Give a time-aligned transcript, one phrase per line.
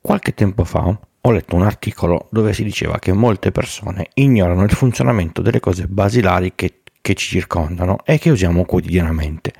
[0.00, 4.70] Qualche tempo fa ho letto un articolo dove si diceva che molte persone ignorano il
[4.70, 9.52] funzionamento delle cose basilari che, che ci circondano e che usiamo quotidianamente,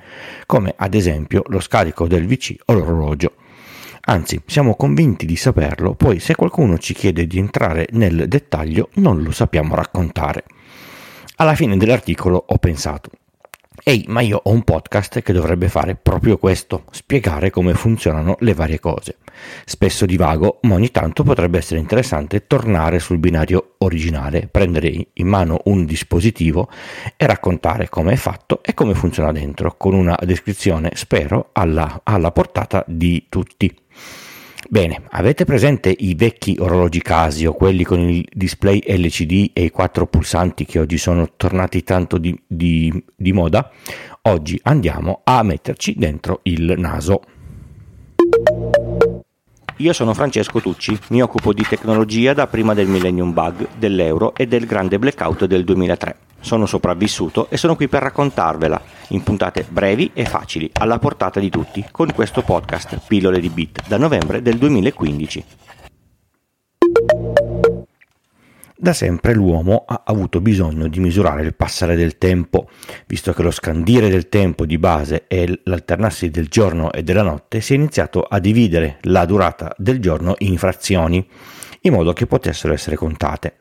[0.45, 3.33] come ad esempio lo scarico del VC o l'orologio.
[4.01, 9.21] Anzi, siamo convinti di saperlo, poi se qualcuno ci chiede di entrare nel dettaglio non
[9.21, 10.45] lo sappiamo raccontare.
[11.35, 13.11] Alla fine dell'articolo ho pensato,
[13.83, 18.53] Ehi, ma io ho un podcast che dovrebbe fare proprio questo, spiegare come funzionano le
[18.53, 19.17] varie cose.
[19.63, 25.61] Spesso divago, ma ogni tanto potrebbe essere interessante tornare sul binario originale, prendere in mano
[25.65, 26.69] un dispositivo
[27.15, 32.31] e raccontare come è fatto e come funziona dentro, con una descrizione, spero, alla, alla
[32.31, 33.73] portata di tutti.
[34.67, 40.05] Bene, avete presente i vecchi orologi Casio, quelli con il display LCD e i quattro
[40.05, 43.71] pulsanti che oggi sono tornati tanto di, di, di moda?
[44.23, 47.21] Oggi andiamo a metterci dentro il naso.
[49.77, 54.45] Io sono Francesco Tucci, mi occupo di tecnologia da prima del Millennium Bug, dell'euro e
[54.45, 56.28] del grande blackout del 2003.
[56.39, 61.49] Sono sopravvissuto e sono qui per raccontarvela, in puntate brevi e facili, alla portata di
[61.49, 65.45] tutti, con questo podcast Pillole di Bit, da novembre del 2015.
[68.81, 72.69] Da sempre l'uomo ha avuto bisogno di misurare il passare del tempo,
[73.07, 77.59] visto che lo scandire del tempo di base e l'alternarsi del giorno e della notte
[77.59, 81.27] si è iniziato a dividere la durata del giorno in frazioni,
[81.81, 83.55] in modo che potessero essere contate.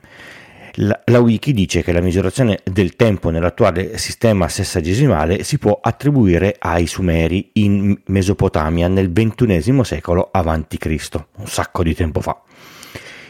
[0.80, 6.54] La, la, wiki dice che la misurazione del tempo nell'attuale sistema sessagesimale si può attribuire
[6.56, 12.40] ai Sumeri in Mesopotamia nel XXI secolo a.C., un sacco di tempo fa.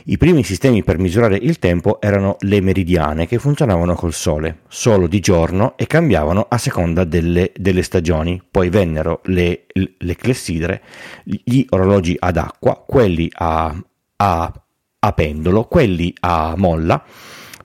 [0.05, 5.07] I primi sistemi per misurare il tempo erano le meridiane che funzionavano col sole, solo
[5.07, 8.43] di giorno e cambiavano a seconda delle, delle stagioni.
[8.51, 10.83] Poi vennero le, le, clessidre,
[11.25, 13.75] gli orologi ad acqua, quelli a,
[14.17, 14.63] a,
[15.01, 17.03] a pendolo, quelli a molla,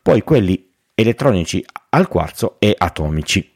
[0.01, 3.49] poi quelli elettronici al quarzo e atomici.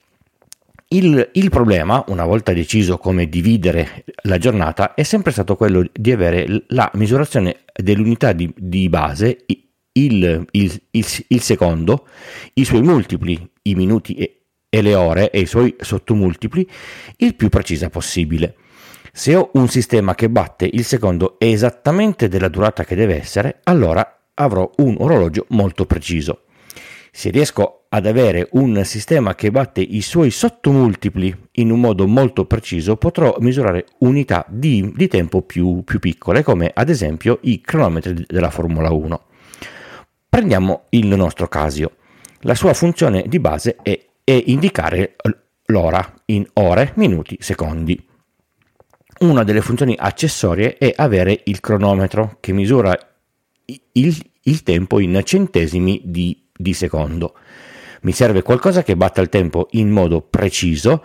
[0.90, 6.12] Il, il, problema, una volta deciso come dividere la giornata, è sempre stato quello di
[6.14, 9.44] avere la misurazione dell'unità di, di base,
[9.92, 12.08] il, il, il, secondo,
[12.54, 16.70] i suoi multipli, i minuti e, e le ore e i suoi sottomultipli,
[17.18, 18.56] il più precisa possibile.
[19.18, 24.20] Se ho un sistema che batte il secondo esattamente della durata che deve essere, allora
[24.36, 26.44] avrò un orologio molto preciso.
[27.12, 32.46] Se riesco ad avere un sistema che batte i suoi sottomultipli in un modo molto
[32.46, 38.24] preciso, potrò misurare unità di, di tempo più, più piccole, come ad esempio i cronometri
[38.28, 39.22] della Formula 1.
[40.30, 41.96] Prendiamo il nostro Casio.
[42.42, 45.16] La sua funzione di base è, è indicare
[45.66, 48.06] l'ora in ore, minuti, secondi.
[49.20, 52.98] Una delle funzioni accessorie è avere il cronometro che misura
[53.66, 57.36] il, il tempo in centesimi di di secondo.
[58.02, 61.04] Mi serve qualcosa che batta il tempo in modo preciso,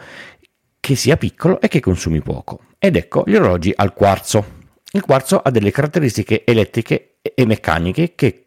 [0.81, 2.61] che sia piccolo e che consumi poco.
[2.79, 4.61] Ed ecco gli orologi al quarzo.
[4.93, 8.47] Il quarzo ha delle caratteristiche elettriche e meccaniche che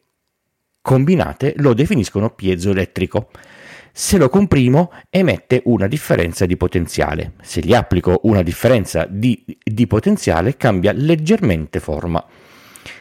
[0.82, 3.30] combinate lo definiscono piezoelettrico.
[3.98, 7.36] Se lo comprimo emette una differenza di potenziale.
[7.42, 12.22] Se gli applico una differenza di, di potenziale cambia leggermente forma.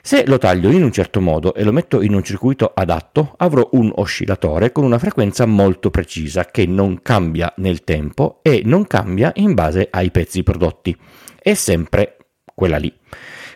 [0.00, 3.68] Se lo taglio in un certo modo e lo metto in un circuito adatto, avrò
[3.72, 9.32] un oscillatore con una frequenza molto precisa che non cambia nel tempo e non cambia
[9.34, 10.96] in base ai pezzi prodotti.
[11.42, 12.18] È sempre
[12.54, 12.94] quella lì.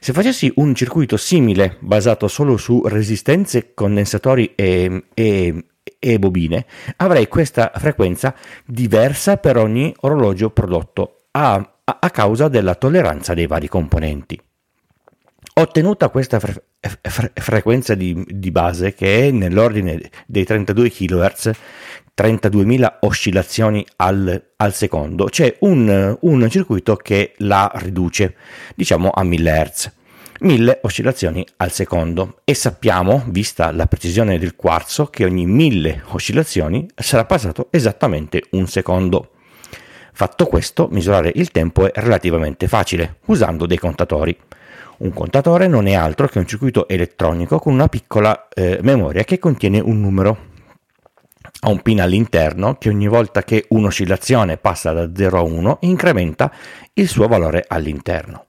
[0.00, 5.64] Se facessi un circuito simile basato solo su resistenze, condensatori e, e,
[5.98, 6.66] e bobine,
[6.96, 11.54] avrei questa frequenza diversa per ogni orologio prodotto a,
[11.84, 14.40] a causa della tolleranza dei vari componenti.
[15.54, 21.50] Ottenuta questa fre- fre- frequenza di, di, base che è nell'ordine dei 32 kHz,
[22.16, 28.34] 32.000 oscillazioni al, al secondo, c'è un, un, circuito che la riduce,
[28.74, 29.92] diciamo a 1000 Hz.
[30.40, 36.86] 1000 oscillazioni al secondo e sappiamo, vista la precisione del quarzo, che ogni 1000 oscillazioni
[36.94, 39.30] sarà passato esattamente un secondo.
[40.12, 44.36] Fatto questo, misurare il tempo è relativamente facile, usando dei contatori.
[44.98, 49.38] Un contatore non è altro che un circuito elettronico con una piccola eh, memoria che
[49.38, 50.46] contiene un numero.
[51.60, 56.52] Ha un pin all'interno che ogni volta che un'oscillazione passa da 0 a 1 incrementa
[56.94, 58.47] il suo valore all'interno.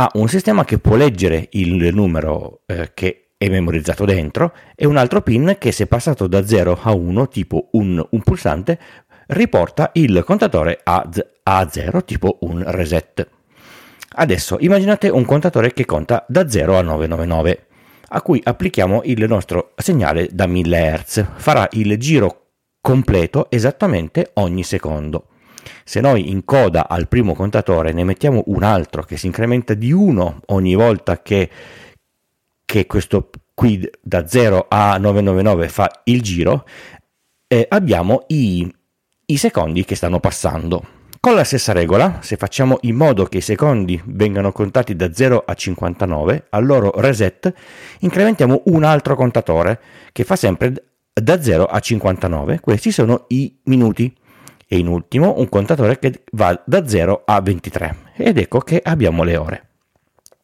[0.00, 4.96] Ha un sistema che può leggere il numero eh, che è memorizzato dentro e un
[4.96, 8.78] altro pin che se passato da 0 a 1 tipo un, un pulsante
[9.26, 11.04] riporta il contatore a,
[11.42, 13.28] a 0 tipo un reset.
[14.10, 17.66] Adesso immaginate un contatore che conta da 0 a 999,
[18.10, 21.26] a cui applichiamo il nostro segnale da 1000 Hz.
[21.34, 22.50] Farà il giro
[22.80, 25.26] completo esattamente ogni secondo.
[25.84, 29.92] Se noi in coda al primo contatore ne mettiamo un altro che si incrementa di
[29.92, 31.50] 1 ogni volta che,
[32.64, 36.64] che questo qui da 0 a 999 fa il giro,
[37.48, 38.72] eh, abbiamo i,
[39.26, 40.96] i secondi che stanno passando.
[41.20, 45.42] Con la stessa regola, se facciamo in modo che i secondi vengano contati da 0
[45.44, 47.52] a 59, al loro reset
[47.98, 49.80] incrementiamo un altro contatore
[50.12, 50.72] che fa sempre
[51.12, 52.60] da 0 a 59.
[52.60, 54.14] Questi sono i minuti.
[54.68, 57.96] E in ultimo un contatore che va da 0 a 23.
[58.16, 59.62] Ed ecco che abbiamo le ore.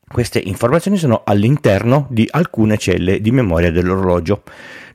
[0.08, 4.42] Queste informazioni sono all'interno di alcune celle di memoria dell'orologio.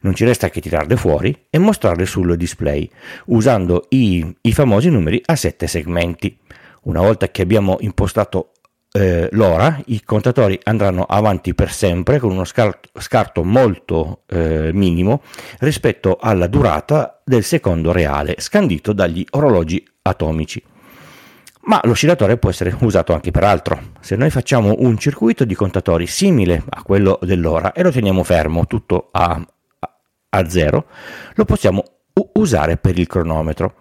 [0.01, 2.89] Non ci resta che tirarle fuori e mostrarle sul display,
[3.25, 6.37] usando i, i famosi numeri a 7 segmenti.
[6.83, 8.53] Una volta che abbiamo impostato
[8.91, 15.21] eh, l'ora, i contatori andranno avanti per sempre con uno scarto, scarto molto eh, minimo
[15.59, 20.63] rispetto alla durata del secondo reale scandito dagli orologi atomici
[21.61, 23.91] ma l'oscillatore può essere usato anche per altro.
[23.99, 28.65] Se noi facciamo un circuito di contatori simile a quello dell'ora e lo teniamo fermo
[28.65, 29.39] tutto a,
[30.29, 30.87] a zero,
[31.35, 31.83] lo possiamo
[32.33, 33.75] usare per il cronometro.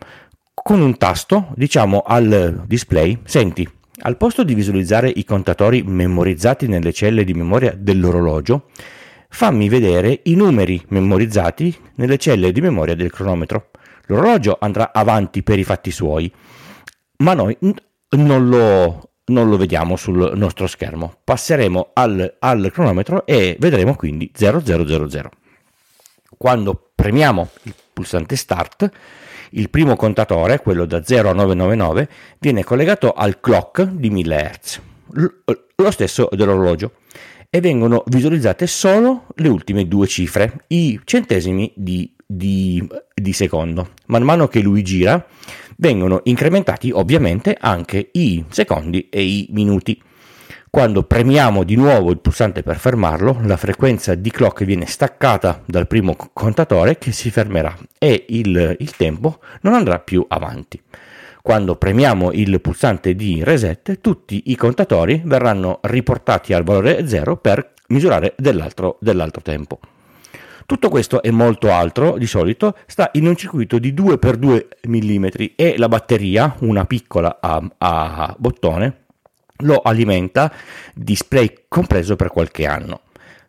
[0.52, 3.66] Con un tasto diciamo al display, senti,
[4.00, 8.68] al posto di visualizzare i contatori memorizzati nelle celle di memoria dell'orologio,
[9.28, 13.70] fammi vedere i numeri memorizzati nelle celle di memoria del cronometro.
[14.06, 16.32] L'orologio andrà avanti per i fatti suoi
[17.18, 17.56] ma noi
[18.10, 21.18] non lo, non lo vediamo sul nostro schermo.
[21.24, 25.30] Passeremo al, al cronometro e vedremo quindi 0000.
[26.36, 28.90] Quando premiamo il pulsante Start,
[29.50, 32.08] il primo contatore, quello da 0 a 999,
[32.38, 34.80] viene collegato al clock di 1000 Hz,
[35.76, 36.92] lo stesso dell'orologio,
[37.50, 43.90] e vengono visualizzate solo le ultime due cifre, i centesimi di, di, di secondo.
[44.06, 45.24] Man mano che lui gira,
[45.76, 50.00] vengono incrementati ovviamente anche i secondi e i minuti.
[50.70, 55.86] Quando premiamo di nuovo il pulsante per fermarlo, la frequenza di clock viene staccata dal
[55.86, 60.80] primo contatore che si fermerà e il, il tempo non andrà più avanti.
[61.40, 67.72] Quando premiamo il pulsante di reset, tutti i contatori verranno riportati al valore 0 per
[67.88, 69.80] misurare dell'altro, dell'altro tempo.
[70.66, 75.26] Tutto questo e molto altro di solito sta in un circuito di 2x2 mm
[75.56, 79.06] e la batteria, una piccola a, a bottone,
[79.58, 80.52] lo alimenta,
[80.94, 83.00] display compreso per qualche anno.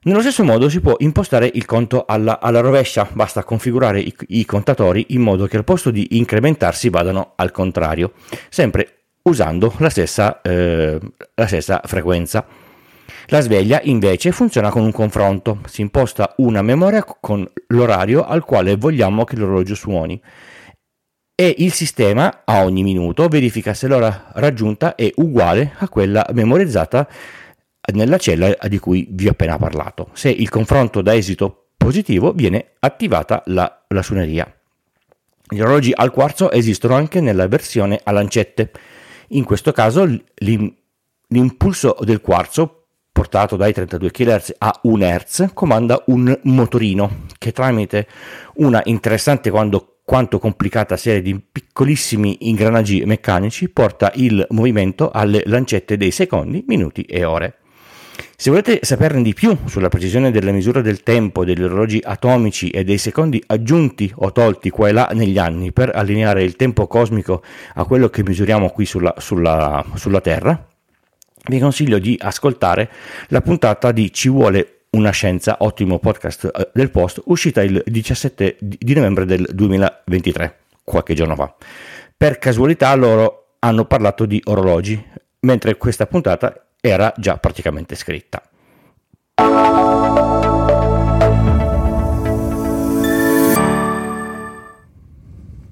[0.02, 4.46] Nello stesso modo si può impostare il conto alla, alla rovescia, basta configurare i, i,
[4.46, 8.14] contatori in modo che al posto di incrementarsi vadano al contrario,
[8.50, 10.98] sempre usando la stessa, eh,
[11.36, 12.46] la stessa frequenza.
[13.26, 18.78] La sveglia invece funziona con un confronto, si imposta una memoria con l'orario al quale
[18.78, 20.20] vogliamo che l'orologio suoni
[21.40, 27.08] e il sistema a ogni minuto verifica se l'ora raggiunta è uguale a quella memorizzata
[27.94, 30.10] nella cella di cui vi ho appena parlato.
[30.12, 34.54] Se il confronto dà esito positivo viene attivata la, la suoneria.
[35.48, 38.72] Gli orologi al quarzo esistono anche nella versione a lancette.
[39.30, 40.06] In questo caso
[40.40, 42.79] l'impulso del quarzo
[43.20, 48.08] portato dai 32 kHz a 1 Hz, comanda un motorino che tramite
[48.56, 55.98] una interessante quando, quanto complicata serie di piccolissimi ingranaggi meccanici porta il movimento alle lancette
[55.98, 57.56] dei secondi, minuti e ore.
[58.38, 62.86] Se volete saperne di più sulla precisione della misura del tempo degli orologi atomici e
[62.86, 67.44] dei secondi aggiunti o tolti qua e là negli anni per allineare il tempo cosmico
[67.74, 70.69] a quello che misuriamo qui sulla, sulla, sulla Terra,
[71.50, 72.90] vi consiglio di ascoltare
[73.30, 78.58] la puntata di Ci vuole una scienza, ottimo podcast eh, del post, uscita il 17
[78.60, 81.54] di novembre del 2023, qualche giorno fa.
[82.16, 85.04] Per casualità loro hanno parlato di orologi,
[85.42, 88.42] mentre questa puntata era già praticamente scritta.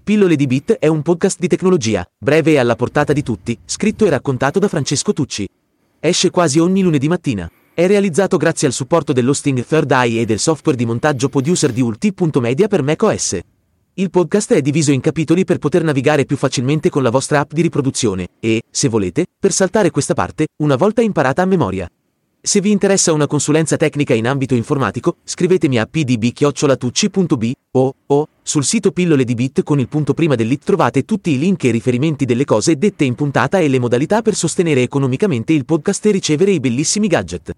[0.03, 4.05] Pillole di Bit è un podcast di tecnologia, breve e alla portata di tutti, scritto
[4.05, 5.45] e raccontato da Francesco Tucci.
[5.99, 7.49] Esce quasi ogni lunedì mattina.
[7.73, 11.81] È realizzato grazie al supporto dell'hosting Third Eye e del software di montaggio producer di
[11.81, 13.39] Ulti.media per macOS.
[13.95, 17.51] Il podcast è diviso in capitoli per poter navigare più facilmente con la vostra app
[17.51, 21.89] di riproduzione e, se volete, per saltare questa parte, una volta imparata a memoria.
[22.39, 28.63] Se vi interessa una consulenza tecnica in ambito informatico, scrivetemi a pdb-tucci.b o, o Sul
[28.63, 32.23] sito Pillole di Bit con il punto prima dell'it trovate tutti i link e riferimenti
[32.23, 36.51] delle cose dette in puntata e le modalità per sostenere economicamente il podcast e ricevere
[36.51, 37.51] i bellissimi gadget.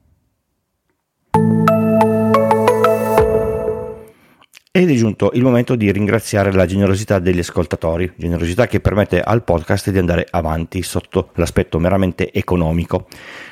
[4.72, 9.44] Ed è giunto il momento di ringraziare la generosità degli ascoltatori, generosità che permette al
[9.44, 13.06] podcast di andare avanti sotto l'aspetto meramente economico.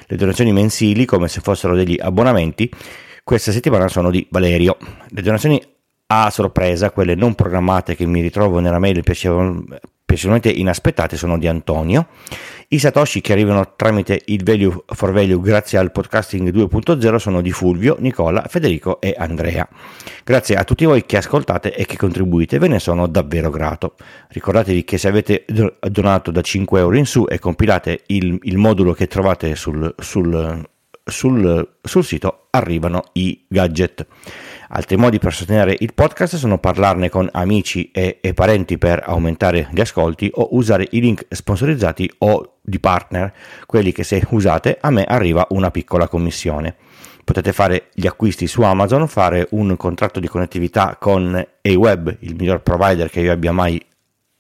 [0.08, 2.68] Le donazioni mensili, come se fossero degli abbonamenti,
[3.24, 4.78] questa settimana sono di Valerio.
[5.10, 5.76] Le donazioni
[6.08, 12.08] a sorpresa, quelle non programmate che mi ritrovo nella mail piacevolmente inaspettate sono di Antonio.
[12.70, 17.52] I Satoshi che arrivano tramite il Value for Value grazie al podcasting 2.0 sono di
[17.52, 19.68] Fulvio, Nicola, Federico e Andrea.
[20.24, 23.96] Grazie a tutti voi che ascoltate e che contribuite, ve ne sono davvero grato.
[24.30, 25.46] Ricordatevi che se avete
[25.80, 30.66] donato da 5 euro in su e compilate il, il modulo che trovate sul, sul,
[31.08, 34.06] sul, sul sito arrivano i gadget.
[34.70, 39.70] Altri modi per sostenere il podcast sono parlarne con amici e, e, parenti per aumentare
[39.72, 43.34] gli ascolti o usare i link sponsorizzati o di partner,
[43.66, 46.76] quelli che se usate a me arriva una piccola commissione.
[47.24, 52.62] Potete fare gli acquisti su Amazon, fare un contratto di connettività con AWeb, il miglior
[52.62, 53.82] provider che io abbia mai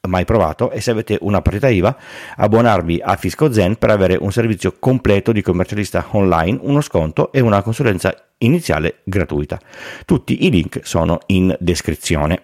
[0.08, 1.96] mai provato e se avete una partita IVA
[2.38, 7.40] abbonarvi a Fisco Zen per avere un servizio completo di commercialista online, uno sconto e
[7.40, 9.60] una consulenza iniziale gratuita.
[10.06, 12.42] Tutti i link sono in descrizione.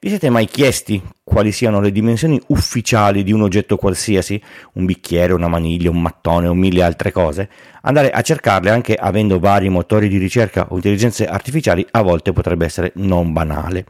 [0.00, 1.00] Vi siete mai chiesti
[1.32, 4.40] quali siano le dimensioni ufficiali di un oggetto qualsiasi,
[4.74, 7.48] un bicchiere, una maniglia, un mattone o mille altre cose?
[7.80, 12.66] Andare a cercarle anche avendo vari motori di ricerca o intelligenze artificiali a volte potrebbe
[12.66, 13.86] essere non banale.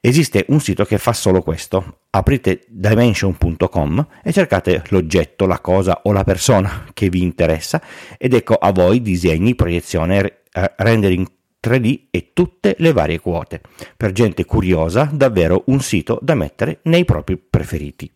[0.00, 1.98] Esiste un sito che fa solo questo.
[2.10, 7.82] Aprite dimension.com e cercate l'oggetto, la cosa o la persona che vi interessa
[8.16, 10.42] ed ecco a voi disegni, proiezione,
[10.76, 11.26] rendering
[11.64, 13.60] 3D e tutte le varie quote.
[13.96, 18.12] Per gente curiosa, davvero un sito da mettere nei propri preferiti.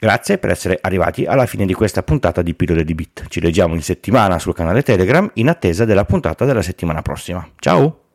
[0.00, 3.26] Grazie per essere arrivati alla fine di questa puntata di Pillole di Bit.
[3.28, 7.48] Ci leggiamo in settimana sul canale Telegram in attesa della puntata della settimana prossima.
[7.58, 8.07] Ciao!